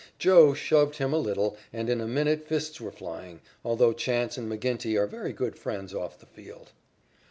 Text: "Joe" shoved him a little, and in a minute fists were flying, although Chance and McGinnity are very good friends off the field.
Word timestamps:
"Joe" 0.17 0.55
shoved 0.55 0.95
him 0.95 1.13
a 1.13 1.19
little, 1.19 1.57
and 1.71 1.87
in 1.87 2.01
a 2.01 2.07
minute 2.07 2.47
fists 2.47 2.81
were 2.81 2.89
flying, 2.91 3.39
although 3.63 3.93
Chance 3.93 4.35
and 4.35 4.51
McGinnity 4.51 4.97
are 4.99 5.05
very 5.05 5.31
good 5.31 5.55
friends 5.59 5.93
off 5.93 6.17
the 6.17 6.25
field. 6.25 6.71